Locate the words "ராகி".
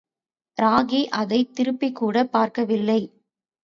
0.57-1.05